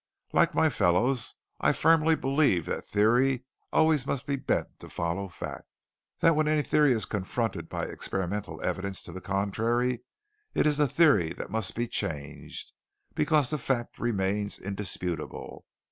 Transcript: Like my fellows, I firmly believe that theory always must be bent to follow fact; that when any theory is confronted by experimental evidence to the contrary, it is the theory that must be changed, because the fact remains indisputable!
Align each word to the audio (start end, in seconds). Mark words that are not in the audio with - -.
Like 0.33 0.55
my 0.55 0.71
fellows, 0.71 1.35
I 1.59 1.73
firmly 1.73 2.15
believe 2.15 2.65
that 2.65 2.87
theory 2.87 3.45
always 3.71 4.07
must 4.07 4.25
be 4.25 4.35
bent 4.35 4.79
to 4.79 4.89
follow 4.89 5.27
fact; 5.27 5.67
that 6.21 6.35
when 6.35 6.47
any 6.47 6.63
theory 6.63 6.91
is 6.91 7.05
confronted 7.05 7.69
by 7.69 7.85
experimental 7.85 8.59
evidence 8.63 9.03
to 9.03 9.11
the 9.11 9.21
contrary, 9.21 10.01
it 10.55 10.65
is 10.65 10.77
the 10.77 10.87
theory 10.87 11.33
that 11.33 11.51
must 11.51 11.75
be 11.75 11.87
changed, 11.87 12.73
because 13.13 13.51
the 13.51 13.59
fact 13.59 13.99
remains 13.99 14.57
indisputable! 14.57 15.65